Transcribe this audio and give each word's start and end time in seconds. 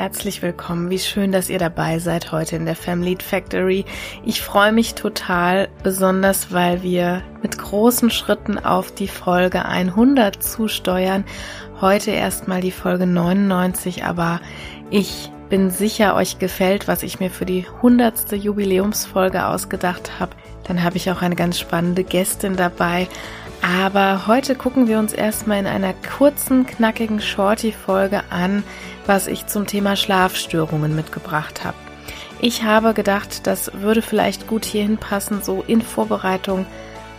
herzlich 0.00 0.40
willkommen. 0.40 0.88
Wie 0.88 0.98
schön, 0.98 1.30
dass 1.30 1.50
ihr 1.50 1.58
dabei 1.58 1.98
seid 1.98 2.32
heute 2.32 2.56
in 2.56 2.64
der 2.64 2.74
Family 2.74 3.18
Factory. 3.22 3.84
Ich 4.24 4.40
freue 4.40 4.72
mich 4.72 4.94
total, 4.94 5.68
besonders 5.82 6.54
weil 6.54 6.82
wir 6.82 7.22
mit 7.42 7.58
großen 7.58 8.08
Schritten 8.08 8.56
auf 8.56 8.92
die 8.92 9.08
Folge 9.08 9.66
100 9.66 10.42
zusteuern. 10.42 11.24
Heute 11.82 12.12
erstmal 12.12 12.62
die 12.62 12.70
Folge 12.70 13.06
99, 13.06 14.02
aber 14.02 14.40
ich 14.88 15.30
bin 15.50 15.68
sicher, 15.68 16.14
euch 16.14 16.38
gefällt, 16.38 16.88
was 16.88 17.02
ich 17.02 17.20
mir 17.20 17.28
für 17.28 17.44
die 17.44 17.66
100. 17.66 18.32
Jubiläumsfolge 18.32 19.44
ausgedacht 19.44 20.18
habe. 20.18 20.32
Dann 20.66 20.82
habe 20.82 20.96
ich 20.96 21.10
auch 21.10 21.20
eine 21.20 21.36
ganz 21.36 21.58
spannende 21.58 22.04
Gästin 22.04 22.56
dabei. 22.56 23.06
Aber 23.62 24.26
heute 24.26 24.54
gucken 24.54 24.88
wir 24.88 24.98
uns 24.98 25.12
erstmal 25.12 25.58
in 25.58 25.66
einer 25.66 25.92
kurzen, 25.92 26.66
knackigen 26.66 27.20
Shorty-Folge 27.20 28.22
an, 28.30 28.64
was 29.06 29.26
ich 29.26 29.46
zum 29.46 29.66
Thema 29.66 29.96
Schlafstörungen 29.96 30.96
mitgebracht 30.96 31.62
habe. 31.62 31.76
Ich 32.40 32.62
habe 32.62 32.94
gedacht, 32.94 33.46
das 33.46 33.70
würde 33.74 34.00
vielleicht 34.00 34.46
gut 34.46 34.64
hierhin 34.64 34.96
passen, 34.96 35.42
so 35.42 35.62
in 35.66 35.82
Vorbereitung 35.82 36.64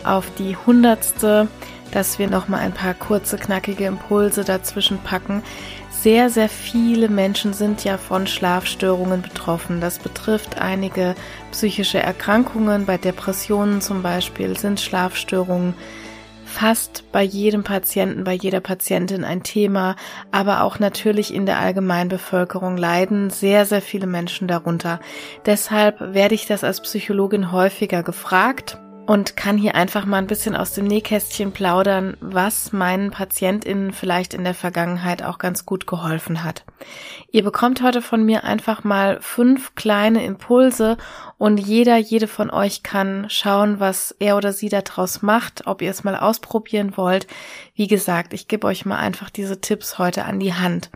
auf 0.03 0.25
die 0.39 0.55
hundertste, 0.55 1.47
dass 1.91 2.17
wir 2.17 2.27
noch 2.27 2.47
mal 2.47 2.57
ein 2.57 2.73
paar 2.73 2.95
kurze, 2.95 3.37
knackige 3.37 3.85
Impulse 3.85 4.43
dazwischen 4.43 4.97
packen. 4.97 5.43
Sehr, 5.91 6.31
sehr 6.31 6.49
viele 6.49 7.09
Menschen 7.09 7.53
sind 7.53 7.83
ja 7.83 7.99
von 7.99 8.25
Schlafstörungen 8.25 9.21
betroffen. 9.21 9.79
Das 9.79 9.99
betrifft 9.99 10.59
einige 10.59 11.13
psychische 11.51 11.99
Erkrankungen. 11.99 12.87
Bei 12.87 12.97
Depressionen 12.97 13.81
zum 13.81 14.01
Beispiel 14.01 14.57
sind 14.57 14.81
Schlafstörungen 14.81 15.75
fast 16.51 17.03
bei 17.11 17.23
jedem 17.23 17.63
Patienten, 17.63 18.23
bei 18.23 18.33
jeder 18.33 18.59
Patientin 18.59 19.23
ein 19.23 19.43
Thema, 19.43 19.95
aber 20.31 20.63
auch 20.63 20.79
natürlich 20.79 21.33
in 21.33 21.45
der 21.45 21.59
Allgemeinbevölkerung 21.59 22.77
leiden 22.77 23.29
sehr, 23.29 23.65
sehr 23.65 23.81
viele 23.81 24.07
Menschen 24.07 24.47
darunter. 24.47 24.99
Deshalb 25.45 26.13
werde 26.13 26.35
ich 26.35 26.47
das 26.47 26.63
als 26.63 26.81
Psychologin 26.81 27.51
häufiger 27.51 28.03
gefragt 28.03 28.77
und 29.07 29.35
kann 29.35 29.57
hier 29.57 29.75
einfach 29.75 30.05
mal 30.05 30.17
ein 30.17 30.27
bisschen 30.27 30.55
aus 30.55 30.73
dem 30.73 30.85
Nähkästchen 30.85 31.51
plaudern, 31.51 32.15
was 32.21 32.71
meinen 32.71 33.11
PatientInnen 33.11 33.93
vielleicht 33.93 34.33
in 34.33 34.43
der 34.43 34.53
Vergangenheit 34.53 35.23
auch 35.23 35.37
ganz 35.37 35.65
gut 35.65 35.87
geholfen 35.87 36.43
hat. 36.43 36.63
Ihr 37.31 37.43
bekommt 37.43 37.81
heute 37.81 38.01
von 38.01 38.23
mir 38.23 38.43
einfach 38.43 38.83
mal 38.83 39.19
fünf 39.21 39.75
kleine 39.75 40.23
Impulse 40.23 40.97
und 41.37 41.57
jeder, 41.57 41.97
jede 41.97 42.27
von 42.27 42.49
euch 42.49 42.83
kann 42.83 43.25
schauen, 43.29 43.79
was 43.79 44.15
er 44.19 44.37
oder 44.37 44.53
sie 44.53 44.69
daraus 44.69 45.21
macht, 45.21 45.67
ob 45.67 45.81
ihr 45.81 45.91
es 45.91 46.03
mal 46.03 46.15
ausprobieren 46.15 46.95
wollt. 46.95 47.27
Wie 47.75 47.87
gesagt, 47.87 48.33
ich 48.33 48.47
gebe 48.47 48.67
euch 48.67 48.85
mal 48.85 48.97
einfach 48.97 49.29
diese 49.29 49.59
Tipps 49.61 49.97
heute 49.97 50.25
an 50.25 50.39
die 50.39 50.53
Hand. 50.53 50.89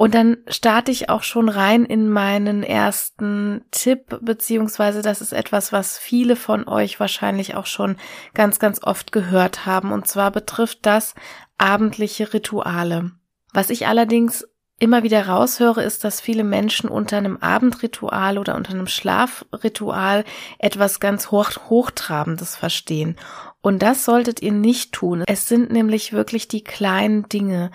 Und 0.00 0.14
dann 0.14 0.38
starte 0.48 0.90
ich 0.90 1.10
auch 1.10 1.22
schon 1.22 1.50
rein 1.50 1.84
in 1.84 2.08
meinen 2.08 2.62
ersten 2.62 3.66
Tipp, 3.70 4.18
beziehungsweise 4.22 5.02
das 5.02 5.20
ist 5.20 5.34
etwas, 5.34 5.74
was 5.74 5.98
viele 5.98 6.36
von 6.36 6.66
euch 6.66 6.98
wahrscheinlich 6.98 7.54
auch 7.54 7.66
schon 7.66 7.96
ganz, 8.32 8.58
ganz 8.58 8.82
oft 8.82 9.12
gehört 9.12 9.66
haben. 9.66 9.92
Und 9.92 10.08
zwar 10.08 10.30
betrifft 10.30 10.86
das 10.86 11.14
abendliche 11.58 12.32
Rituale. 12.32 13.10
Was 13.52 13.68
ich 13.68 13.88
allerdings 13.88 14.48
immer 14.78 15.02
wieder 15.02 15.26
raushöre, 15.26 15.82
ist, 15.82 16.02
dass 16.02 16.22
viele 16.22 16.44
Menschen 16.44 16.88
unter 16.88 17.18
einem 17.18 17.36
Abendritual 17.36 18.38
oder 18.38 18.54
unter 18.54 18.72
einem 18.72 18.86
Schlafritual 18.86 20.24
etwas 20.58 21.00
ganz 21.00 21.30
hoch, 21.30 21.50
Hochtrabendes 21.68 22.56
verstehen. 22.56 23.16
Und 23.60 23.82
das 23.82 24.06
solltet 24.06 24.40
ihr 24.40 24.52
nicht 24.52 24.92
tun. 24.92 25.24
Es 25.26 25.46
sind 25.46 25.70
nämlich 25.70 26.14
wirklich 26.14 26.48
die 26.48 26.64
kleinen 26.64 27.28
Dinge, 27.28 27.70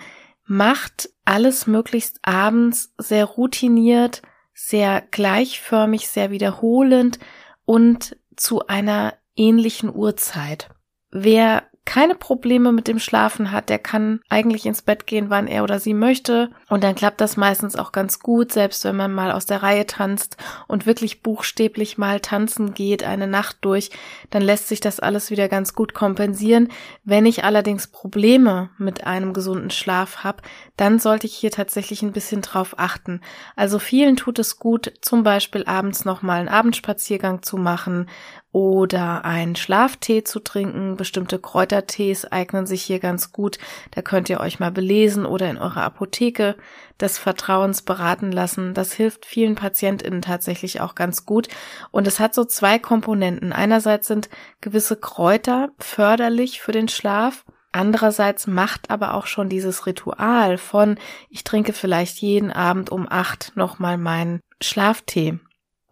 macht 0.46 1.10
alles 1.24 1.66
möglichst 1.66 2.20
abends 2.22 2.94
sehr 2.98 3.24
routiniert, 3.24 4.22
sehr 4.54 5.02
gleichförmig, 5.10 6.08
sehr 6.08 6.30
wiederholend 6.30 7.18
und 7.64 8.16
zu 8.36 8.66
einer 8.66 9.14
ähnlichen 9.34 9.94
Uhrzeit. 9.94 10.70
Wer 11.10 11.64
keine 11.86 12.16
Probleme 12.16 12.72
mit 12.72 12.88
dem 12.88 12.98
Schlafen 12.98 13.52
hat, 13.52 13.70
der 13.70 13.78
kann 13.78 14.20
eigentlich 14.28 14.66
ins 14.66 14.82
Bett 14.82 15.06
gehen, 15.06 15.30
wann 15.30 15.46
er 15.46 15.62
oder 15.62 15.78
sie 15.78 15.94
möchte. 15.94 16.50
Und 16.68 16.84
dann 16.84 16.96
klappt 16.96 17.20
das 17.20 17.36
meistens 17.38 17.76
auch 17.76 17.92
ganz 17.92 18.18
gut, 18.18 18.52
selbst 18.52 18.84
wenn 18.84 18.96
man 18.96 19.14
mal 19.14 19.32
aus 19.32 19.46
der 19.46 19.62
Reihe 19.62 19.86
tanzt 19.86 20.36
und 20.66 20.84
wirklich 20.84 21.22
buchstäblich 21.22 21.96
mal 21.96 22.20
tanzen 22.20 22.74
geht, 22.74 23.04
eine 23.04 23.28
Nacht 23.28 23.58
durch, 23.62 23.90
dann 24.30 24.42
lässt 24.42 24.68
sich 24.68 24.80
das 24.80 25.00
alles 25.00 25.30
wieder 25.30 25.48
ganz 25.48 25.74
gut 25.74 25.94
kompensieren. 25.94 26.68
Wenn 27.04 27.24
ich 27.24 27.44
allerdings 27.44 27.86
Probleme 27.86 28.68
mit 28.78 29.06
einem 29.06 29.32
gesunden 29.32 29.70
Schlaf 29.70 30.24
habe, 30.24 30.42
dann 30.76 30.98
sollte 30.98 31.26
ich 31.26 31.34
hier 31.36 31.52
tatsächlich 31.52 32.02
ein 32.02 32.12
bisschen 32.12 32.42
drauf 32.42 32.74
achten. 32.78 33.20
Also 33.54 33.78
vielen 33.78 34.16
tut 34.16 34.40
es 34.40 34.58
gut, 34.58 34.92
zum 35.00 35.22
Beispiel 35.22 35.64
abends 35.66 36.04
nochmal 36.04 36.40
einen 36.40 36.48
Abendspaziergang 36.48 37.42
zu 37.42 37.56
machen 37.56 38.08
oder 38.56 39.26
einen 39.26 39.54
Schlaftee 39.54 40.24
zu 40.24 40.40
trinken. 40.40 40.96
Bestimmte 40.96 41.38
Kräutertees 41.38 42.24
eignen 42.24 42.64
sich 42.64 42.82
hier 42.82 43.00
ganz 43.00 43.30
gut. 43.30 43.58
Da 43.90 44.00
könnt 44.00 44.30
ihr 44.30 44.40
euch 44.40 44.58
mal 44.60 44.70
belesen 44.70 45.26
oder 45.26 45.50
in 45.50 45.58
eurer 45.58 45.82
Apotheke 45.82 46.56
des 46.98 47.18
Vertrauens 47.18 47.82
beraten 47.82 48.32
lassen. 48.32 48.72
Das 48.72 48.94
hilft 48.94 49.26
vielen 49.26 49.56
PatientInnen 49.56 50.22
tatsächlich 50.22 50.80
auch 50.80 50.94
ganz 50.94 51.26
gut. 51.26 51.48
Und 51.90 52.06
es 52.06 52.18
hat 52.18 52.34
so 52.34 52.46
zwei 52.46 52.78
Komponenten. 52.78 53.52
Einerseits 53.52 54.06
sind 54.06 54.30
gewisse 54.62 54.96
Kräuter 54.96 55.68
förderlich 55.78 56.62
für 56.62 56.72
den 56.72 56.88
Schlaf. 56.88 57.44
Andererseits 57.72 58.46
macht 58.46 58.88
aber 58.88 59.12
auch 59.12 59.26
schon 59.26 59.50
dieses 59.50 59.84
Ritual 59.84 60.56
von, 60.56 60.96
ich 61.28 61.44
trinke 61.44 61.74
vielleicht 61.74 62.22
jeden 62.22 62.52
Abend 62.52 62.88
um 62.88 63.06
acht 63.06 63.52
nochmal 63.54 63.98
meinen 63.98 64.40
Schlaftee 64.62 65.40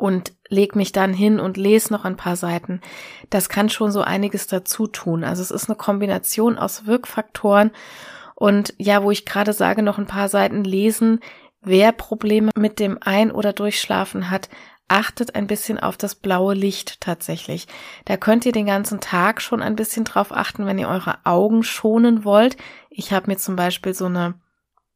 und 0.04 0.34
leg 0.50 0.76
mich 0.76 0.92
dann 0.92 1.14
hin 1.14 1.40
und 1.40 1.56
lese 1.56 1.90
noch 1.90 2.04
ein 2.04 2.18
paar 2.18 2.36
Seiten. 2.36 2.82
Das 3.30 3.48
kann 3.48 3.70
schon 3.70 3.90
so 3.90 4.02
einiges 4.02 4.46
dazu 4.46 4.86
tun. 4.86 5.24
Also 5.24 5.40
es 5.40 5.50
ist 5.50 5.70
eine 5.70 5.76
Kombination 5.76 6.58
aus 6.58 6.84
Wirkfaktoren 6.84 7.70
und 8.34 8.74
ja, 8.76 9.02
wo 9.02 9.10
ich 9.10 9.24
gerade 9.24 9.54
sage, 9.54 9.82
noch 9.82 9.96
ein 9.96 10.04
paar 10.04 10.28
Seiten 10.28 10.62
lesen. 10.62 11.20
Wer 11.62 11.92
Probleme 11.92 12.50
mit 12.54 12.80
dem 12.80 12.98
Ein- 13.00 13.32
oder 13.32 13.54
Durchschlafen 13.54 14.28
hat, 14.28 14.50
achtet 14.88 15.36
ein 15.36 15.46
bisschen 15.46 15.80
auf 15.80 15.96
das 15.96 16.14
blaue 16.14 16.52
Licht 16.52 17.00
tatsächlich. 17.00 17.66
Da 18.04 18.18
könnt 18.18 18.44
ihr 18.44 18.52
den 18.52 18.66
ganzen 18.66 19.00
Tag 19.00 19.40
schon 19.40 19.62
ein 19.62 19.74
bisschen 19.74 20.04
drauf 20.04 20.32
achten, 20.32 20.66
wenn 20.66 20.78
ihr 20.78 20.88
eure 20.88 21.16
Augen 21.24 21.62
schonen 21.62 22.26
wollt. 22.26 22.58
Ich 22.90 23.10
habe 23.10 23.30
mir 23.30 23.38
zum 23.38 23.56
Beispiel 23.56 23.94
so 23.94 24.04
eine 24.04 24.34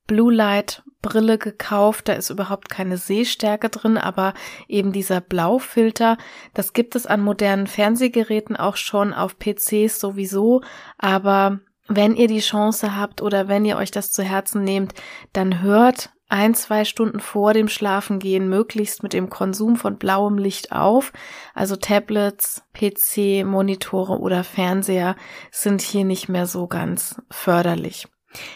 Blue 0.07 0.35
Light 0.35 0.83
Brille 1.03 1.39
gekauft. 1.39 2.09
Da 2.09 2.15
ist 2.15 2.31
überhaupt 2.31 2.69
keine 2.69 2.97
Sehstärke 2.97 3.69
drin, 3.69 3.99
aber 3.99 4.35
eben 4.67 4.93
dieser 4.93 5.21
Blaufilter, 5.21 6.17
das 6.55 6.73
gibt 6.73 6.95
es 6.97 7.07
an 7.07 7.21
modernen 7.21 7.67
Fernsehgeräten 7.67 8.57
auch 8.57 8.77
schon, 8.77 9.13
auf 9.15 9.39
PCs 9.39 10.01
sowieso. 10.01 10.63
Aber 10.99 11.61
wenn 11.89 12.15
ihr 12.15 12.29
die 12.29 12.41
Chance 12.41 12.97
habt 12.97 13.23
oder 13.23 13.49
wenn 13.49 13.65
ihr 13.65 13.77
euch 13.77 13.91
das 13.91 14.13
zu 14.13 14.23
Herzen 14.23 14.63
nehmt, 14.63 14.95
dann 15.33 15.63
hört 15.63 16.11
ein, 16.29 16.55
zwei 16.55 16.85
Stunden 16.85 17.21
vor 17.21 17.55
dem 17.55 17.69
Schlafengehen 17.69 18.49
möglichst 18.49 19.03
mit 19.03 19.15
dem 19.15 19.31
Konsum 19.31 19.77
von 19.77 19.97
blauem 19.97 20.37
Licht 20.37 20.73
auf. 20.73 21.13
Also 21.55 21.77
Tablets, 21.77 22.63
PC, 22.75 23.47
Monitore 23.47 24.19
oder 24.19 24.45
Fernseher 24.45 25.17
sind 25.51 25.81
hier 25.81 26.05
nicht 26.05 26.29
mehr 26.29 26.47
so 26.47 26.67
ganz 26.67 27.21
förderlich. 27.31 28.09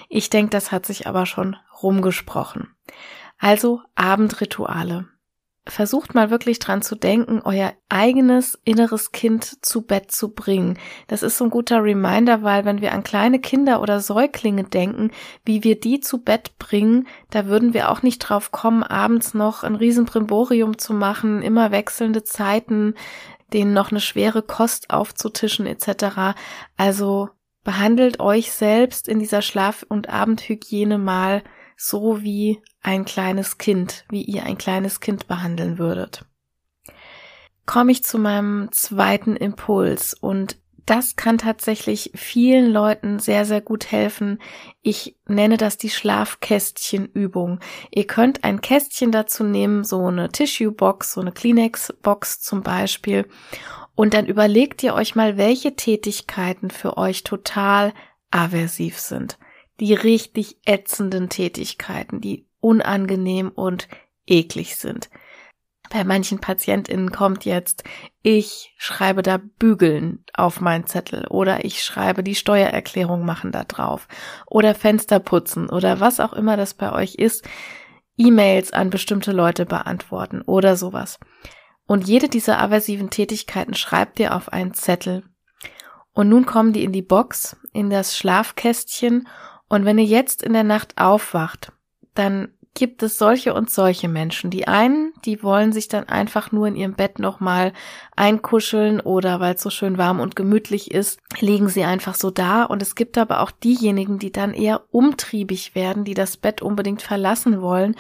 Ich 0.09 0.31
denke, 0.31 0.51
das 0.51 0.73
hat 0.73 0.87
sich 0.87 1.07
aber 1.07 1.27
schon 1.27 1.57
rumgesprochen. 1.83 2.69
Also 3.39 3.81
Abendrituale. 3.95 5.07
Versucht 5.65 6.13
mal 6.13 6.31
wirklich 6.31 6.59
dran 6.59 6.83
zu 6.83 6.97
denken, 6.97 7.41
euer 7.45 7.73
eigenes 7.89 8.59
inneres 8.65 9.13
Kind 9.13 9.65
zu 9.65 9.83
Bett 9.83 10.11
zu 10.11 10.35
bringen. 10.35 10.77
Das 11.07 11.23
ist 11.23 11.39
so 11.39 11.45
ein 11.45 11.51
guter 11.51 11.85
Reminder, 11.85 12.43
weil 12.43 12.65
wenn 12.65 12.81
wir 12.81 12.93
an 12.93 13.05
kleine 13.05 13.39
Kinder 13.39 13.81
oder 13.81 14.01
Säuglinge 14.01 14.65
denken, 14.65 15.13
wie 15.45 15.63
wir 15.63 15.79
die 15.79 16.01
zu 16.01 16.19
Bett 16.19 16.59
bringen, 16.59 17.07
da 17.31 17.47
würden 17.47 17.75
wir 17.75 17.91
auch 17.93 18.03
nicht 18.03 18.19
drauf 18.19 18.51
kommen, 18.51 18.83
abends 18.83 19.35
noch 19.35 19.63
ein 19.63 19.77
Riesenbrimborium 19.77 20.79
zu 20.79 20.95
machen, 20.95 21.43
immer 21.43 21.71
wechselnde 21.71 22.25
Zeiten, 22.25 22.95
denen 23.53 23.73
noch 23.73 23.93
eine 23.93 24.01
schwere 24.01 24.43
Kost 24.43 24.91
aufzutischen 24.91 25.67
etc. 25.67 26.35
Also 26.77 27.29
Behandelt 27.65 28.21
euch 28.21 28.53
selbst 28.53 29.09
in 29.09 29.19
dieser 29.19 29.43
Schlaf- 29.43 29.87
und 29.89 30.09
Abendhygiene 30.09 30.99
mal 30.99 31.43
so 31.77 32.23
wie 32.23 32.63
ein 32.81 33.05
kleines 33.05 33.59
Kind, 33.59 34.05
wie 34.09 34.23
ihr 34.23 34.45
ein 34.45 34.59
kleines 34.59 35.01
Kind 35.01 35.29
behandeln 35.29 35.79
würdet. 35.79 36.25
Komme 37.67 37.93
ich 37.93 38.03
zu 38.03 38.19
meinem 38.19 38.71
zweiten 38.73 39.37
Impuls 39.37 40.15
und 40.15 40.59
das 40.85 41.15
kann 41.15 41.39
tatsächlich 41.39 42.11
vielen 42.15 42.73
Leuten 42.73 43.21
sehr, 43.21 43.45
sehr 43.45 43.61
gut 43.61 43.93
helfen. 43.93 44.41
Ich 44.83 45.17
nenne 45.29 45.57
das 45.57 45.77
die 45.77 45.91
Schlafkästchenübung. 45.91 47.61
Ihr 47.93 48.07
könnt 48.07 48.43
ein 48.43 48.61
Kästchen 48.61 49.13
dazu 49.13 49.45
nehmen, 49.45 49.85
so 49.85 50.07
eine 50.07 50.31
Tissue-Box, 50.31 51.13
so 51.13 51.21
eine 51.21 51.31
Kleenex-Box 51.31 52.41
zum 52.41 52.63
Beispiel. 52.63 53.29
Und 53.95 54.15
dann 54.15 54.27
überlegt 54.27 54.83
ihr 54.83 54.95
euch 54.95 55.15
mal, 55.15 55.37
welche 55.37 55.77
Tätigkeiten 55.77 56.71
für 56.71 56.97
euch 56.97 57.25
total 57.25 57.93
aversiv 58.31 58.99
sind. 58.99 59.39
Die 59.81 59.95
richtig 59.95 60.57
ätzenden 60.65 61.29
Tätigkeiten, 61.29 62.21
die 62.21 62.47
unangenehm 62.61 63.51
und 63.51 63.89
eklig 64.27 64.77
sind. 64.77 65.11
Bei 65.91 66.05
manchen 66.05 66.39
PatientInnen 66.39 67.13
kommt 67.13 67.45
jetzt, 67.45 67.85
ich 68.23 68.75
schreibe 68.79 69.21
da 69.21 69.39
Bügeln 69.59 70.25
auf 70.33 70.61
meinen 70.61 70.87
Zettel 70.87 71.27
oder 71.27 71.67
ich 71.67 71.83
schreibe 71.83 72.23
die 72.23 72.35
Steuererklärung 72.35 73.27
machen 73.27 73.53
da 73.53 73.65
drauf 73.65 74.09
oder 74.47 74.75
Fenster 74.75 75.21
putzen 75.21 75.69
oder 75.69 76.01
was 76.01 76.19
auch 76.19 76.33
immer 76.33 76.57
das 76.57 76.73
bei 76.73 76.93
euch 76.93 77.17
ist, 77.17 77.47
E-Mails 78.17 78.73
an 78.73 78.89
bestimmte 78.89 79.33
Leute 79.33 79.67
beantworten 79.67 80.41
oder 80.41 80.77
sowas. 80.77 81.19
Und 81.87 82.07
jede 82.07 82.29
dieser 82.29 82.59
aversiven 82.59 83.11
Tätigkeiten 83.11 83.75
schreibt 83.75 84.21
ihr 84.21 84.35
auf 84.35 84.53
einen 84.53 84.75
Zettel. 84.75 85.25
Und 86.15 86.29
nun 86.29 86.47
kommen 86.47 86.73
die 86.73 86.85
in 86.85 86.93
die 86.93 87.03
Box, 87.03 87.57
in 87.73 87.91
das 87.91 88.17
Schlafkästchen 88.17 89.27
und 89.73 89.87
wenn 89.87 89.97
ihr 89.97 90.05
jetzt 90.05 90.43
in 90.43 90.53
der 90.53 90.65
Nacht 90.65 90.99
aufwacht, 90.99 91.73
dann 92.13 92.49
gibt 92.75 93.03
es 93.03 93.17
solche 93.17 93.55
und 93.55 93.71
solche 93.71 94.07
Menschen. 94.07 94.51
Die 94.51 94.69
einen, 94.69 95.15
die 95.25 95.43
wollen 95.43 95.73
sich 95.73 95.89
dann 95.89 96.11
einfach 96.11 96.53
nur 96.53 96.67
in 96.67 96.77
ihrem 96.77 96.93
Bett 96.93 97.19
nochmal 97.19 97.73
einkuscheln 98.15 99.01
oder 99.01 99.41
weil 99.41 99.55
es 99.55 99.63
so 99.63 99.71
schön 99.71 99.97
warm 99.97 100.21
und 100.21 100.37
gemütlich 100.37 100.91
ist, 100.91 101.21
liegen 101.41 101.71
sie 101.71 101.85
einfach 101.85 102.15
so 102.15 102.31
da. 102.31 102.65
Und 102.65 102.83
es 102.83 102.95
gibt 102.95 103.17
aber 103.17 103.41
auch 103.41 103.51
diejenigen, 103.51 104.19
die 104.19 104.31
dann 104.31 104.53
eher 104.53 104.83
umtriebig 104.91 105.75
werden, 105.75 106.05
die 106.05 106.13
das 106.13 106.37
Bett 106.37 106.61
unbedingt 106.61 107.01
verlassen 107.01 107.63
wollen. 107.63 107.97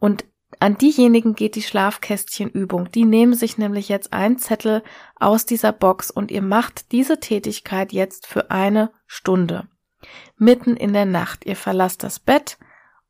Und 0.00 0.24
an 0.60 0.78
diejenigen 0.78 1.34
geht 1.34 1.54
die 1.54 1.62
Schlafkästchenübung. 1.62 2.90
Die 2.90 3.04
nehmen 3.04 3.34
sich 3.34 3.58
nämlich 3.58 3.88
jetzt 3.88 4.12
einen 4.12 4.38
Zettel 4.38 4.82
aus 5.16 5.46
dieser 5.46 5.72
Box 5.72 6.10
und 6.10 6.30
ihr 6.30 6.42
macht 6.42 6.92
diese 6.92 7.20
Tätigkeit 7.20 7.92
jetzt 7.92 8.26
für 8.26 8.50
eine 8.50 8.90
Stunde. 9.06 9.68
Mitten 10.36 10.76
in 10.76 10.92
der 10.92 11.06
Nacht. 11.06 11.46
Ihr 11.46 11.56
verlasst 11.56 12.02
das 12.02 12.18
Bett, 12.18 12.58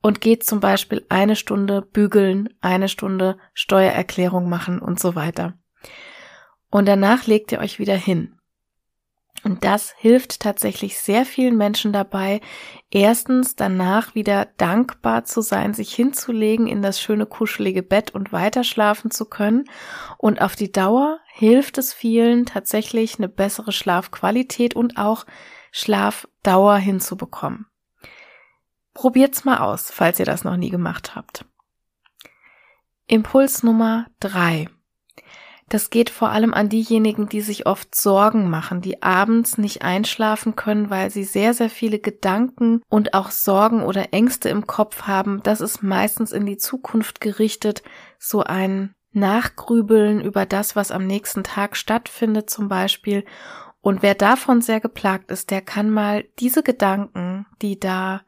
und 0.02 0.20
geht 0.20 0.44
zum 0.44 0.60
Beispiel 0.60 1.06
eine 1.08 1.36
Stunde 1.36 1.80
bügeln, 1.80 2.48
eine 2.60 2.88
Stunde 2.88 3.38
Steuererklärung 3.54 4.48
machen 4.48 4.80
und 4.80 5.00
so 5.00 5.14
weiter. 5.14 5.54
Und 6.70 6.86
danach 6.86 7.26
legt 7.26 7.52
ihr 7.52 7.60
euch 7.60 7.78
wieder 7.78 7.96
hin. 7.96 8.36
Und 9.44 9.64
das 9.64 9.92
hilft 9.96 10.40
tatsächlich 10.40 10.98
sehr 10.98 11.26
vielen 11.26 11.56
Menschen 11.56 11.92
dabei, 11.92 12.40
erstens 12.90 13.56
danach 13.56 14.14
wieder 14.14 14.46
dankbar 14.56 15.24
zu 15.24 15.40
sein, 15.40 15.74
sich 15.74 15.92
hinzulegen 15.94 16.68
in 16.68 16.80
das 16.80 17.00
schöne 17.00 17.26
kuschelige 17.26 17.82
Bett 17.82 18.12
und 18.14 18.32
weiter 18.32 18.62
schlafen 18.62 19.10
zu 19.10 19.24
können. 19.24 19.64
Und 20.16 20.40
auf 20.40 20.54
die 20.54 20.70
Dauer 20.70 21.18
hilft 21.32 21.78
es 21.78 21.92
vielen 21.92 22.46
tatsächlich 22.46 23.18
eine 23.18 23.28
bessere 23.28 23.72
Schlafqualität 23.72 24.76
und 24.76 24.96
auch 24.96 25.26
Schlafdauer 25.72 26.76
hinzubekommen. 26.76 27.66
Probiert's 28.94 29.44
mal 29.44 29.58
aus, 29.58 29.90
falls 29.90 30.20
ihr 30.20 30.26
das 30.26 30.44
noch 30.44 30.56
nie 30.56 30.70
gemacht 30.70 31.16
habt. 31.16 31.46
Impuls 33.08 33.62
Nummer 33.62 34.06
drei. 34.20 34.68
Das 35.72 35.88
geht 35.88 36.10
vor 36.10 36.28
allem 36.28 36.52
an 36.52 36.68
diejenigen, 36.68 37.30
die 37.30 37.40
sich 37.40 37.64
oft 37.64 37.94
Sorgen 37.94 38.50
machen, 38.50 38.82
die 38.82 39.02
abends 39.02 39.56
nicht 39.56 39.80
einschlafen 39.80 40.54
können, 40.54 40.90
weil 40.90 41.08
sie 41.08 41.24
sehr, 41.24 41.54
sehr 41.54 41.70
viele 41.70 41.98
Gedanken 41.98 42.82
und 42.90 43.14
auch 43.14 43.30
Sorgen 43.30 43.82
oder 43.82 44.12
Ängste 44.12 44.50
im 44.50 44.66
Kopf 44.66 45.04
haben. 45.04 45.40
Das 45.44 45.62
ist 45.62 45.82
meistens 45.82 46.32
in 46.32 46.44
die 46.44 46.58
Zukunft 46.58 47.22
gerichtet, 47.22 47.82
so 48.18 48.42
ein 48.42 48.94
Nachgrübeln 49.12 50.20
über 50.20 50.44
das, 50.44 50.76
was 50.76 50.90
am 50.90 51.06
nächsten 51.06 51.42
Tag 51.42 51.78
stattfindet 51.78 52.50
zum 52.50 52.68
Beispiel. 52.68 53.24
Und 53.80 54.02
wer 54.02 54.14
davon 54.14 54.60
sehr 54.60 54.80
geplagt 54.80 55.30
ist, 55.30 55.50
der 55.50 55.62
kann 55.62 55.88
mal 55.88 56.26
diese 56.38 56.62
Gedanken, 56.62 57.46
die 57.62 57.80
da 57.80 58.20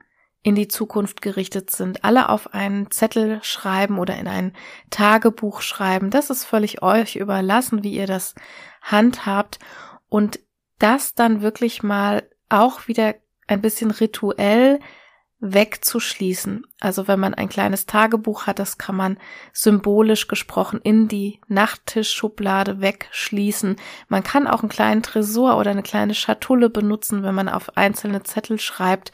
in 0.44 0.55
die 0.55 0.69
Zukunft 0.69 1.23
gerichtet 1.23 1.70
sind, 1.70 2.05
alle 2.05 2.29
auf 2.29 2.52
einen 2.52 2.91
Zettel 2.91 3.41
schreiben 3.43 3.99
oder 3.99 4.17
in 4.17 4.29
ein 4.29 4.52
Tagebuch 4.91 5.62
schreiben. 5.62 6.11
Das 6.11 6.29
ist 6.29 6.44
völlig 6.44 6.82
euch 6.82 7.17
überlassen, 7.17 7.82
wie 7.82 7.94
ihr 7.94 8.06
das 8.06 8.35
handhabt 8.82 9.58
und 10.11 10.38
das 10.79 11.14
dann 11.14 11.41
wirklich 11.41 11.82
mal 11.82 12.29
auch 12.50 12.88
wieder 12.88 13.14
ein 13.46 13.62
bisschen 13.62 13.91
rituell 13.91 14.81
wegzuschließen. 15.52 16.67
Also 16.81 17.06
wenn 17.06 17.20
man 17.20 17.35
ein 17.35 17.50
kleines 17.50 17.85
Tagebuch 17.85 18.46
hat, 18.46 18.58
das 18.58 18.79
kann 18.79 18.96
man 18.96 19.19
symbolisch 19.52 20.26
gesprochen 20.26 20.81
in 20.82 21.06
die 21.06 21.41
Nachttischschublade 21.49 22.81
wegschließen. 22.81 23.76
Man 24.08 24.23
kann 24.23 24.46
auch 24.46 24.61
einen 24.61 24.70
kleinen 24.70 25.02
Tresor 25.02 25.58
oder 25.58 25.70
eine 25.70 25.82
kleine 25.82 26.14
Schatulle 26.14 26.70
benutzen, 26.70 27.23
wenn 27.23 27.35
man 27.35 27.50
auf 27.50 27.76
einzelne 27.76 28.23
Zettel 28.23 28.58
schreibt. 28.58 29.12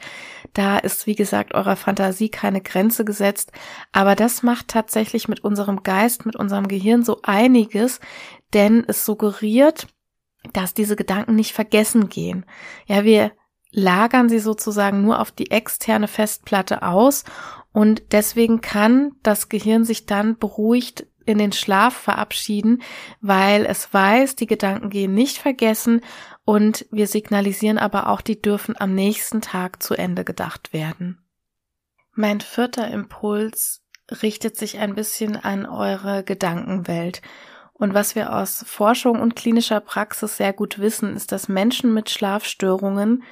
Da 0.53 0.77
ist, 0.77 1.05
wie 1.05 1.15
gesagt, 1.15 1.53
eurer 1.53 1.75
Fantasie 1.75 2.29
keine 2.29 2.61
Grenze 2.61 3.03
gesetzt. 3.03 3.51
Aber 3.91 4.15
das 4.15 4.41
macht 4.41 4.69
tatsächlich 4.69 5.27
mit 5.27 5.43
unserem 5.43 5.83
Geist, 5.83 6.25
mit 6.25 6.37
unserem 6.37 6.69
Gehirn 6.69 7.03
so 7.03 7.19
einiges, 7.23 7.99
denn 8.53 8.85
es 8.87 9.05
suggeriert, 9.05 9.87
dass 10.53 10.73
diese 10.73 10.95
Gedanken 10.95 11.35
nicht 11.35 11.53
vergessen 11.53 12.09
gehen. 12.09 12.45
Ja, 12.87 13.03
wir 13.03 13.31
lagern 13.71 14.29
sie 14.29 14.39
sozusagen 14.39 15.01
nur 15.01 15.19
auf 15.19 15.31
die 15.31 15.51
externe 15.51 16.07
Festplatte 16.07 16.83
aus 16.83 17.23
und 17.73 18.03
deswegen 18.11 18.61
kann 18.61 19.13
das 19.23 19.49
Gehirn 19.49 19.85
sich 19.85 20.05
dann 20.05 20.37
beruhigt 20.37 21.07
in 21.25 21.37
den 21.37 21.51
Schlaf 21.51 21.95
verabschieden, 21.95 22.81
weil 23.21 23.65
es 23.65 23.93
weiß, 23.93 24.35
die 24.35 24.47
Gedanken 24.47 24.89
gehen 24.89 25.13
nicht 25.13 25.37
vergessen 25.37 26.01
und 26.43 26.85
wir 26.91 27.07
signalisieren 27.07 27.77
aber 27.77 28.09
auch, 28.09 28.21
die 28.21 28.41
dürfen 28.41 28.75
am 28.77 28.93
nächsten 28.93 29.41
Tag 29.41 29.81
zu 29.81 29.93
Ende 29.93 30.25
gedacht 30.25 30.73
werden. 30.73 31.23
Mein 32.13 32.41
vierter 32.41 32.89
Impuls 32.89 33.83
richtet 34.21 34.57
sich 34.57 34.79
ein 34.79 34.95
bisschen 34.95 35.37
an 35.37 35.65
eure 35.65 36.23
Gedankenwelt. 36.23 37.21
Und 37.73 37.93
was 37.93 38.15
wir 38.15 38.35
aus 38.35 38.63
Forschung 38.67 39.19
und 39.19 39.35
klinischer 39.35 39.79
Praxis 39.79 40.37
sehr 40.37 40.53
gut 40.53 40.79
wissen, 40.79 41.15
ist, 41.15 41.31
dass 41.31 41.47
Menschen 41.47 41.93
mit 41.93 42.09
Schlafstörungen 42.09 43.23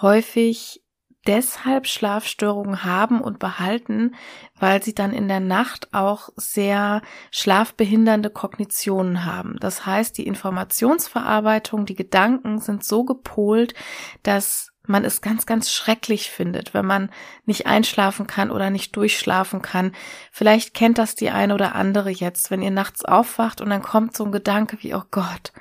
häufig 0.00 0.82
deshalb 1.26 1.86
Schlafstörungen 1.86 2.84
haben 2.84 3.20
und 3.20 3.38
behalten, 3.38 4.14
weil 4.58 4.82
sie 4.82 4.94
dann 4.94 5.12
in 5.12 5.28
der 5.28 5.40
Nacht 5.40 5.92
auch 5.92 6.30
sehr 6.36 7.02
schlafbehindernde 7.30 8.30
Kognitionen 8.30 9.26
haben. 9.26 9.56
Das 9.60 9.84
heißt, 9.84 10.16
die 10.16 10.26
Informationsverarbeitung, 10.26 11.84
die 11.84 11.96
Gedanken 11.96 12.60
sind 12.60 12.82
so 12.82 13.04
gepolt, 13.04 13.74
dass 14.22 14.72
man 14.88 15.04
es 15.04 15.20
ganz, 15.20 15.44
ganz 15.44 15.70
schrecklich 15.70 16.30
findet, 16.30 16.72
wenn 16.72 16.86
man 16.86 17.10
nicht 17.44 17.66
einschlafen 17.66 18.26
kann 18.26 18.50
oder 18.50 18.70
nicht 18.70 18.96
durchschlafen 18.96 19.60
kann. 19.60 19.92
Vielleicht 20.32 20.72
kennt 20.72 20.96
das 20.96 21.14
die 21.14 21.28
eine 21.28 21.52
oder 21.52 21.74
andere 21.74 22.08
jetzt, 22.08 22.50
wenn 22.50 22.62
ihr 22.62 22.70
nachts 22.70 23.04
aufwacht 23.04 23.60
und 23.60 23.68
dann 23.68 23.82
kommt 23.82 24.16
so 24.16 24.24
ein 24.24 24.32
Gedanke 24.32 24.78
wie, 24.80 24.94
oh 24.94 25.02
Gott, 25.10 25.52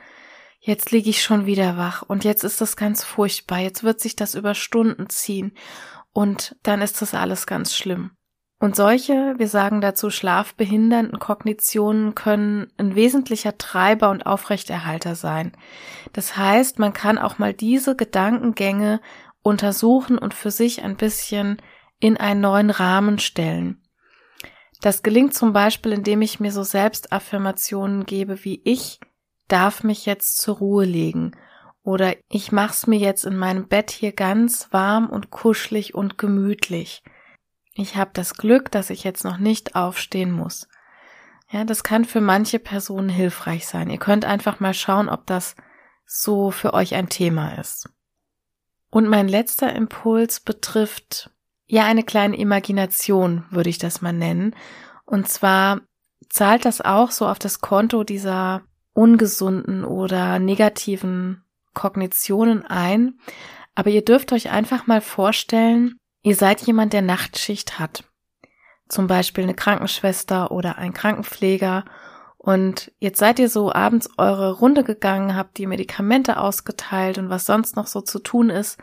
Jetzt 0.68 0.92
liege 0.92 1.10
ich 1.10 1.24
schon 1.24 1.46
wieder 1.46 1.78
wach 1.78 2.02
und 2.02 2.26
jetzt 2.26 2.44
ist 2.44 2.60
das 2.60 2.76
ganz 2.76 3.02
furchtbar. 3.02 3.60
Jetzt 3.60 3.86
wird 3.86 4.02
sich 4.02 4.18
das 4.18 4.36
über 4.36 4.54
Stunden 4.54 5.08
ziehen 5.08 5.54
und 6.12 6.58
dann 6.62 6.82
ist 6.82 7.02
das 7.02 7.14
alles 7.14 7.48
ganz 7.48 7.74
schlimm. 7.74 8.12
Und 8.60 8.76
solche, 8.76 9.36
wir 9.38 9.48
sagen 9.48 9.80
dazu 9.80 10.10
schlafbehindernden 10.10 11.20
Kognitionen 11.20 12.16
können 12.16 12.68
ein 12.76 12.96
wesentlicher 12.96 13.58
Treiber 13.58 14.10
und 14.10 14.26
Aufrechterhalter 14.26 15.16
sein. 15.16 15.54
Das 16.12 16.36
heißt, 16.36 16.80
man 16.80 16.92
kann 16.92 17.18
auch 17.18 17.38
mal 17.38 17.54
diese 17.54 17.96
Gedankengänge 17.96 19.00
untersuchen 19.44 20.18
und 20.18 20.34
für 20.34 20.52
sich 20.52 20.84
ein 20.84 20.98
bisschen 20.98 21.62
in 22.02 22.18
einen 22.18 22.42
neuen 22.42 22.72
Rahmen 22.72 23.20
stellen. 23.20 23.82
Das 24.82 25.02
gelingt 25.02 25.34
zum 25.34 25.54
Beispiel, 25.54 25.94
indem 25.94 26.22
ich 26.22 26.42
mir 26.42 26.52
so 26.52 26.64
Selbstaffirmationen 26.64 28.06
gebe, 28.06 28.44
wie 28.44 28.62
ich 28.66 29.00
darf 29.48 29.84
mich 29.84 30.06
jetzt 30.06 30.38
zur 30.38 30.58
Ruhe 30.58 30.86
legen 30.86 31.32
oder 31.88 32.16
ich 32.28 32.52
mach's 32.52 32.86
mir 32.86 33.00
jetzt 33.00 33.26
in 33.26 33.38
meinem 33.38 33.68
Bett 33.68 33.92
hier 33.92 34.12
ganz 34.12 34.68
warm 34.72 35.10
und 35.10 35.32
kuschelig 35.32 35.96
und 35.96 36.18
gemütlich. 36.18 37.02
Ich 37.74 37.96
habe 37.96 38.12
das 38.14 38.34
Glück, 38.34 38.72
dass 38.72 38.90
ich 38.90 39.06
jetzt 39.06 39.24
noch 39.24 39.38
nicht 39.38 39.76
aufstehen 39.76 40.32
muss. 40.32 40.68
Ja, 41.50 41.64
das 41.64 41.84
kann 41.84 42.04
für 42.04 42.20
manche 42.20 42.60
Personen 42.60 43.08
hilfreich 43.08 43.68
sein. 43.68 43.90
Ihr 43.90 44.00
könnt 44.00 44.26
einfach 44.26 44.60
mal 44.60 44.74
schauen, 44.74 45.08
ob 45.08 45.26
das 45.28 45.56
so 46.06 46.52
für 46.52 46.74
euch 46.74 46.96
ein 46.96 47.08
Thema 47.08 47.58
ist. 47.58 47.90
Und 48.90 49.08
mein 49.08 49.30
letzter 49.30 49.74
Impuls 49.74 50.42
betrifft 50.42 51.30
ja 51.68 51.86
eine 51.86 52.04
kleine 52.04 52.38
Imagination, 52.38 53.46
würde 53.50 53.70
ich 53.70 53.78
das 53.78 54.02
mal 54.02 54.12
nennen. 54.12 54.56
Und 55.06 55.30
zwar 55.30 55.82
zahlt 56.30 56.66
das 56.66 56.82
auch 56.82 57.12
so 57.12 57.26
auf 57.28 57.40
das 57.40 57.62
Konto 57.62 58.04
dieser 58.04 58.64
ungesunden 58.98 59.86
oder 59.86 60.40
negativen 60.40 61.44
Kognitionen 61.76 62.66
ein. 62.66 63.20
Aber 63.76 63.92
ihr 63.92 64.04
dürft 64.04 64.34
euch 64.34 64.50
einfach 64.50 64.88
mal 64.88 65.02
vorstellen, 65.02 66.00
ihr 66.24 66.36
seid 66.36 66.62
jemand, 66.62 66.94
der 66.94 67.04
Nachtschicht 67.04 67.78
hat. 67.78 68.04
Zum 68.90 69.06
Beispiel 69.06 69.44
eine 69.44 69.54
Krankenschwester 69.54 70.52
oder 70.52 70.80
ein 70.80 70.96
Krankenpfleger. 70.96 71.86
Und 72.40 72.92
jetzt 72.98 73.20
seid 73.20 73.38
ihr 73.38 73.50
so 73.50 73.72
abends 73.72 74.10
eure 74.18 74.54
Runde 74.54 74.84
gegangen, 74.84 75.36
habt 75.36 75.60
die 75.60 75.68
Medikamente 75.68 76.40
ausgeteilt 76.40 77.20
und 77.20 77.30
was 77.30 77.46
sonst 77.46 77.76
noch 77.76 77.88
so 77.88 78.02
zu 78.02 78.20
tun 78.20 78.50
ist. 78.50 78.80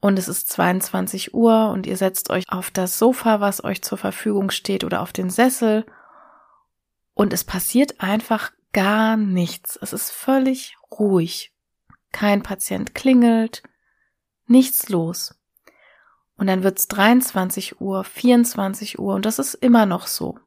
und 0.00 0.18
es 0.18 0.28
ist 0.28 0.50
22 0.50 1.32
Uhr 1.32 1.70
und 1.70 1.86
ihr 1.86 1.96
setzt 1.96 2.28
euch 2.28 2.44
auf 2.48 2.70
das 2.70 2.98
Sofa, 2.98 3.40
was 3.40 3.64
euch 3.64 3.82
zur 3.82 3.96
Verfügung 3.96 4.50
steht 4.50 4.84
oder 4.84 5.00
auf 5.00 5.12
den 5.14 5.30
Sessel 5.30 5.86
und 7.14 7.32
es 7.32 7.44
passiert 7.44 8.00
einfach 8.00 8.50
gar 8.74 9.16
nichts. 9.16 9.78
Es 9.80 9.94
ist 9.94 10.10
völlig 10.10 10.76
ruhig. 10.90 11.54
Kein 12.12 12.42
Patient 12.42 12.94
klingelt, 12.94 13.62
nichts 14.46 14.90
los. 14.90 15.34
Und 16.36 16.48
dann 16.48 16.62
wird's 16.62 16.88
23 16.88 17.80
Uhr, 17.80 18.04
24 18.04 18.98
Uhr 18.98 19.14
und 19.14 19.24
das 19.24 19.38
ist 19.38 19.54
immer 19.54 19.86
noch 19.86 20.06
so. 20.06 20.38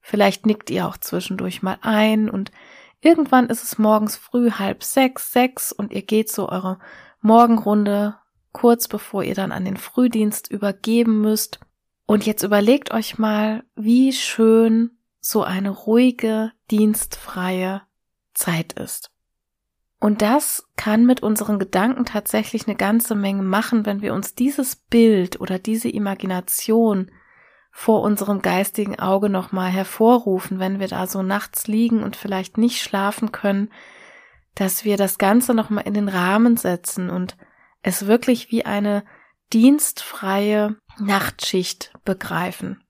Vielleicht 0.00 0.46
nickt 0.46 0.70
ihr 0.70 0.86
auch 0.86 0.96
zwischendurch 0.96 1.62
mal 1.62 1.78
ein 1.82 2.30
und 2.30 2.52
irgendwann 3.00 3.48
ist 3.48 3.64
es 3.64 3.78
morgens 3.78 4.16
früh 4.16 4.52
halb 4.52 4.82
sechs, 4.82 5.32
sechs 5.32 5.72
und 5.72 5.92
ihr 5.92 6.02
geht 6.02 6.30
so 6.30 6.48
eure 6.48 6.78
Morgenrunde 7.20 8.16
kurz 8.52 8.88
bevor 8.88 9.22
ihr 9.22 9.34
dann 9.34 9.52
an 9.52 9.66
den 9.66 9.76
Frühdienst 9.76 10.50
übergeben 10.50 11.20
müsst. 11.20 11.60
Und 12.06 12.24
jetzt 12.24 12.42
überlegt 12.42 12.92
euch 12.92 13.18
mal, 13.18 13.64
wie 13.74 14.12
schön 14.12 14.98
so 15.20 15.42
eine 15.42 15.70
ruhige, 15.70 16.52
dienstfreie 16.70 17.82
Zeit 18.34 18.74
ist. 18.74 19.10
Und 19.98 20.22
das 20.22 20.68
kann 20.76 21.06
mit 21.06 21.22
unseren 21.22 21.58
Gedanken 21.58 22.04
tatsächlich 22.04 22.66
eine 22.66 22.76
ganze 22.76 23.14
Menge 23.14 23.42
machen, 23.42 23.86
wenn 23.86 24.02
wir 24.02 24.12
uns 24.14 24.34
dieses 24.34 24.76
Bild 24.76 25.40
oder 25.40 25.58
diese 25.58 25.88
Imagination 25.88 27.10
vor 27.72 28.02
unserem 28.02 28.40
geistigen 28.40 28.98
Auge 28.98 29.28
nochmal 29.28 29.70
hervorrufen, 29.70 30.58
wenn 30.58 30.80
wir 30.80 30.88
da 30.88 31.06
so 31.06 31.22
nachts 31.22 31.66
liegen 31.66 32.02
und 32.02 32.16
vielleicht 32.16 32.56
nicht 32.56 32.82
schlafen 32.82 33.32
können, 33.32 33.70
dass 34.54 34.84
wir 34.84 34.96
das 34.96 35.18
Ganze 35.18 35.54
nochmal 35.54 35.86
in 35.86 35.94
den 35.94 36.08
Rahmen 36.08 36.56
setzen 36.56 37.10
und 37.10 37.36
es 37.82 38.06
wirklich 38.06 38.50
wie 38.50 38.64
eine 38.64 39.04
dienstfreie 39.52 40.76
Nachtschicht 40.98 41.92
begreifen. 42.04 42.82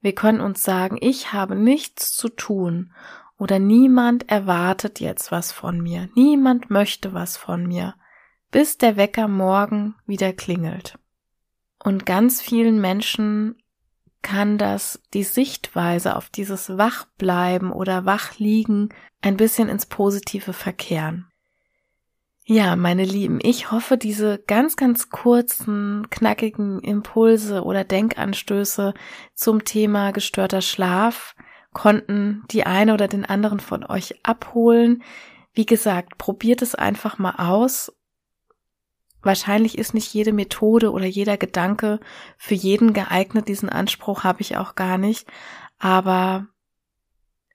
Wir 0.00 0.14
können 0.14 0.40
uns 0.40 0.62
sagen, 0.62 0.98
ich 1.00 1.32
habe 1.32 1.54
nichts 1.54 2.12
zu 2.12 2.28
tun 2.28 2.92
oder 3.38 3.58
niemand 3.58 4.28
erwartet 4.28 5.00
jetzt 5.00 5.30
was 5.30 5.52
von 5.52 5.80
mir, 5.80 6.08
niemand 6.14 6.70
möchte 6.70 7.12
was 7.12 7.36
von 7.36 7.66
mir, 7.66 7.94
bis 8.50 8.78
der 8.78 8.96
Wecker 8.96 9.28
morgen 9.28 9.94
wieder 10.06 10.32
klingelt. 10.32 10.98
Und 11.82 12.04
ganz 12.06 12.42
vielen 12.42 12.80
Menschen 12.80 13.56
kann 14.22 14.58
das 14.58 15.02
die 15.14 15.24
Sichtweise 15.24 16.16
auf 16.16 16.28
dieses 16.28 16.76
Wachbleiben 16.76 17.72
oder 17.72 18.04
Wachliegen 18.04 18.90
ein 19.22 19.36
bisschen 19.36 19.68
ins 19.68 19.86
Positive 19.86 20.52
verkehren. 20.52 21.29
Ja, 22.52 22.74
meine 22.74 23.04
Lieben, 23.04 23.38
ich 23.40 23.70
hoffe, 23.70 23.96
diese 23.96 24.42
ganz, 24.44 24.74
ganz 24.74 25.08
kurzen, 25.08 26.10
knackigen 26.10 26.80
Impulse 26.80 27.62
oder 27.62 27.84
Denkanstöße 27.84 28.92
zum 29.36 29.64
Thema 29.64 30.10
gestörter 30.10 30.60
Schlaf 30.60 31.36
konnten 31.72 32.42
die 32.50 32.66
eine 32.66 32.92
oder 32.92 33.06
den 33.06 33.24
anderen 33.24 33.60
von 33.60 33.84
euch 33.84 34.18
abholen. 34.24 35.04
Wie 35.52 35.64
gesagt, 35.64 36.18
probiert 36.18 36.60
es 36.60 36.74
einfach 36.74 37.18
mal 37.18 37.36
aus. 37.38 37.96
Wahrscheinlich 39.22 39.78
ist 39.78 39.94
nicht 39.94 40.12
jede 40.12 40.32
Methode 40.32 40.90
oder 40.90 41.06
jeder 41.06 41.36
Gedanke 41.36 42.00
für 42.36 42.56
jeden 42.56 42.94
geeignet. 42.94 43.46
Diesen 43.46 43.68
Anspruch 43.68 44.24
habe 44.24 44.40
ich 44.40 44.56
auch 44.56 44.74
gar 44.74 44.98
nicht. 44.98 45.28
Aber 45.78 46.48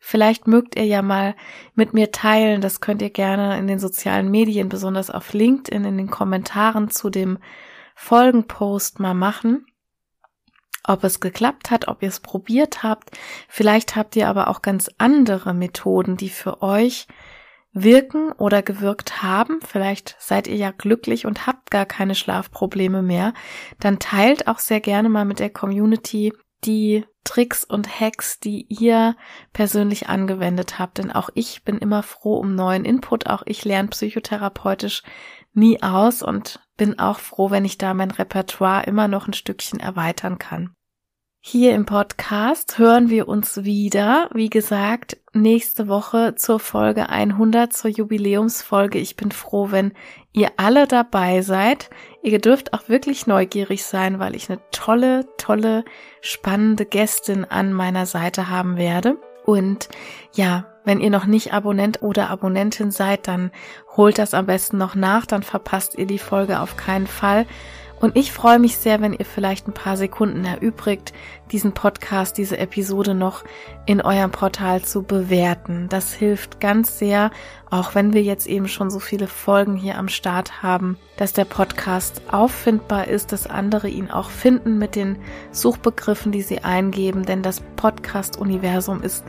Vielleicht 0.08 0.46
mögt 0.46 0.76
ihr 0.76 0.86
ja 0.86 1.02
mal 1.02 1.36
mit 1.74 1.96
mir 1.96 2.12
teilen, 2.12 2.62
das 2.62 2.80
könnt 2.80 3.02
ihr 3.02 3.10
gerne 3.10 3.58
in 3.58 3.66
den 3.66 3.80
sozialen 3.80 4.30
Medien, 4.30 4.70
besonders 4.70 5.10
auf 5.10 5.34
LinkedIn, 5.34 5.84
in 5.84 5.98
den 5.98 6.12
Kommentaren 6.12 6.92
zu 6.92 7.10
dem 7.10 7.40
Folgenpost 7.96 9.00
mal 9.00 9.16
machen, 9.16 9.66
ob 10.84 11.04
es 11.04 11.22
geklappt 11.22 11.72
hat, 11.72 11.88
ob 11.88 12.04
ihr 12.04 12.10
es 12.10 12.20
probiert 12.20 12.84
habt. 12.84 13.18
Vielleicht 13.50 13.96
habt 13.96 14.16
ihr 14.16 14.30
aber 14.30 14.50
auch 14.50 14.62
ganz 14.62 14.92
andere 15.00 15.56
Methoden, 15.56 16.18
die 16.18 16.30
für 16.30 16.62
euch 16.62 17.08
wirken 17.74 18.32
oder 18.32 18.62
gewirkt 18.62 19.24
haben. 19.24 19.60
Vielleicht 19.66 20.18
seid 20.20 20.46
ihr 20.46 20.56
ja 20.56 20.70
glücklich 20.70 21.26
und 21.26 21.48
habt 21.48 21.72
gar 21.72 21.88
keine 21.88 22.14
Schlafprobleme 22.14 23.02
mehr. 23.02 23.34
Dann 23.80 23.98
teilt 23.98 24.48
auch 24.48 24.60
sehr 24.60 24.82
gerne 24.82 25.10
mal 25.10 25.26
mit 25.26 25.40
der 25.40 25.50
Community 25.50 26.32
die 26.64 27.06
Tricks 27.26 27.66
und 27.66 28.00
Hacks, 28.00 28.40
die 28.40 28.66
ihr 28.70 29.18
persönlich 29.52 30.08
angewendet 30.08 30.80
habt. 30.80 31.00
Denn 31.00 31.12
auch 31.12 31.30
ich 31.34 31.64
bin 31.64 31.78
immer 31.78 32.04
froh 32.04 32.38
um 32.38 32.56
neuen 32.56 32.86
Input. 32.86 33.28
Auch 33.28 33.44
ich 33.46 33.66
lerne 33.66 33.90
psychotherapeutisch 33.90 35.04
nie 35.54 35.84
aus 35.84 36.22
und 36.22 36.62
bin 36.78 37.00
auch 37.00 37.20
froh, 37.20 37.52
wenn 37.52 37.66
ich 37.66 37.78
da 37.78 37.94
mein 37.94 38.12
Repertoire 38.12 38.86
immer 38.86 39.10
noch 39.10 39.28
ein 39.28 39.34
Stückchen 39.34 39.80
erweitern 39.80 40.38
kann. 40.38 40.74
Hier 41.48 41.76
im 41.76 41.86
Podcast 41.86 42.80
hören 42.80 43.12
wir 43.12 43.28
uns 43.28 43.64
wieder, 43.64 44.32
wie 44.34 44.50
gesagt, 44.50 45.18
nächste 45.32 45.88
Woche 45.88 46.34
zur 46.34 46.60
Folge 46.60 47.08
100, 47.08 47.72
zur 47.72 47.92
Jubiläumsfolge. 47.92 48.98
Ich 48.98 49.16
bin 49.16 49.30
froh, 49.30 49.68
wenn 49.70 49.94
ihr 50.34 50.50
alle 50.58 50.88
dabei 50.88 51.44
seid. 51.44 51.92
Ihr 52.24 52.42
dürft 52.42 52.74
auch 52.74 52.90
wirklich 52.90 53.28
neugierig 53.28 53.84
sein, 53.84 54.18
weil 54.18 54.36
ich 54.36 54.50
eine 54.50 54.60
tolle, 54.72 55.28
tolle, 55.38 55.86
spannende 56.20 56.84
Gästin 56.84 57.46
an 57.46 57.74
meiner 57.74 58.08
Seite 58.08 58.50
haben 58.50 58.78
werde. 58.78 59.16
Und 59.46 59.90
ja, 60.34 60.66
wenn 60.84 61.00
ihr 61.00 61.12
noch 61.12 61.28
nicht 61.28 61.54
Abonnent 61.54 62.02
oder 62.02 62.32
Abonnentin 62.32 62.90
seid, 62.90 63.28
dann 63.28 63.52
holt 63.96 64.18
das 64.18 64.34
am 64.34 64.48
besten 64.48 64.80
noch 64.80 64.96
nach, 64.96 65.28
dann 65.28 65.44
verpasst 65.44 65.94
ihr 65.96 66.08
die 66.08 66.18
Folge 66.18 66.60
auf 66.60 66.76
keinen 66.76 67.06
Fall. 67.06 67.46
Und 68.06 68.16
ich 68.16 68.32
freue 68.32 68.60
mich 68.60 68.78
sehr, 68.78 69.02
wenn 69.02 69.14
ihr 69.14 69.26
vielleicht 69.26 69.68
ein 69.68 69.74
paar 69.74 69.98
Sekunden 69.98 70.46
erübrigt, 70.46 71.12
diesen 71.52 71.72
Podcast, 71.72 72.38
diese 72.38 72.60
Episode 72.60 73.16
noch 73.16 73.44
in 73.88 74.00
eurem 74.00 74.30
Portal 74.30 74.84
zu 74.84 75.02
bewerten. 75.02 75.88
Das 75.90 76.14
hilft 76.14 76.60
ganz 76.60 77.00
sehr, 77.00 77.32
auch 77.72 77.96
wenn 77.96 78.14
wir 78.14 78.22
jetzt 78.22 78.46
eben 78.46 78.68
schon 78.68 78.92
so 78.92 79.00
viele 79.00 79.26
Folgen 79.26 79.76
hier 79.76 79.98
am 79.98 80.08
Start 80.08 80.62
haben, 80.62 81.00
dass 81.18 81.34
der 81.34 81.46
Podcast 81.46 82.22
auffindbar 82.32 83.08
ist, 83.08 83.32
dass 83.32 83.48
andere 83.48 83.88
ihn 83.88 84.12
auch 84.12 84.30
finden 84.30 84.78
mit 84.78 84.96
den 84.96 85.18
Suchbegriffen, 85.52 86.32
die 86.32 86.44
sie 86.44 86.64
eingeben, 86.64 87.26
denn 87.26 87.42
das 87.42 87.62
Podcast-Universum 87.76 89.02
ist 89.02 89.26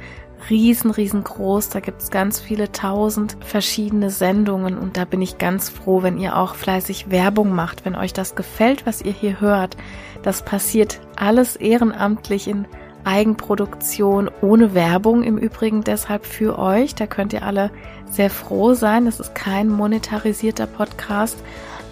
riesen, 0.50 0.90
riesengroß. 0.90 1.70
Da 1.70 1.80
gibt's 1.80 2.10
ganz 2.10 2.40
viele 2.40 2.72
tausend 2.72 3.36
verschiedene 3.40 4.10
Sendungen 4.10 4.78
und 4.78 4.96
da 4.96 5.04
bin 5.04 5.22
ich 5.22 5.38
ganz 5.38 5.68
froh, 5.68 6.02
wenn 6.02 6.18
ihr 6.18 6.36
auch 6.36 6.54
fleißig 6.54 7.10
Werbung 7.10 7.54
macht, 7.54 7.84
wenn 7.84 7.96
euch 7.96 8.12
das 8.12 8.34
gefällt, 8.34 8.86
was 8.86 9.02
ihr 9.02 9.12
hier 9.12 9.40
hört. 9.40 9.76
Das 10.22 10.42
passiert 10.42 11.00
alles 11.16 11.56
ehrenamtlich 11.56 12.48
in 12.48 12.66
Eigenproduktion 13.04 14.28
ohne 14.42 14.74
Werbung 14.74 15.22
im 15.22 15.38
Übrigen 15.38 15.84
deshalb 15.84 16.26
für 16.26 16.58
euch. 16.58 16.94
Da 16.94 17.06
könnt 17.06 17.32
ihr 17.32 17.44
alle 17.44 17.70
sehr 18.10 18.30
froh 18.30 18.74
sein. 18.74 19.06
Es 19.06 19.20
ist 19.20 19.34
kein 19.34 19.68
monetarisierter 19.68 20.66
Podcast, 20.66 21.38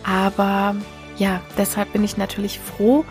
aber 0.03 0.75
ja, 1.17 1.41
deshalb 1.57 1.93
bin 1.93 2.03
ich 2.03 2.17
natürlich 2.17 2.59
froh, 2.59 3.05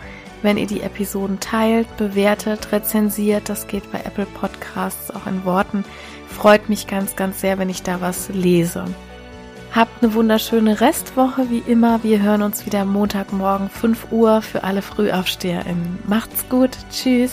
wenn 0.44 0.58
ihr 0.58 0.66
die 0.66 0.82
Episoden 0.82 1.40
teilt, 1.40 1.96
bewertet, 1.96 2.70
rezensiert. 2.70 3.48
Das 3.48 3.66
geht 3.66 3.90
bei 3.90 4.00
Apple 4.00 4.26
Podcasts 4.26 5.10
auch 5.10 5.26
in 5.26 5.44
Worten. 5.46 5.84
Freut 6.28 6.68
mich 6.68 6.86
ganz, 6.86 7.16
ganz 7.16 7.40
sehr, 7.40 7.58
wenn 7.58 7.70
ich 7.70 7.82
da 7.82 8.02
was 8.02 8.28
lese. 8.28 8.84
Habt 9.72 10.02
eine 10.02 10.12
wunderschöne 10.12 10.82
Restwoche 10.82 11.48
wie 11.48 11.62
immer. 11.66 12.04
Wir 12.04 12.20
hören 12.20 12.42
uns 12.42 12.66
wieder 12.66 12.84
Montagmorgen 12.84 13.70
5 13.70 14.12
Uhr 14.12 14.42
für 14.42 14.64
alle 14.64 14.82
FrühaufsteherInnen. 14.82 15.98
Macht's 16.06 16.46
gut. 16.48 16.70
Tschüss. 16.92 17.32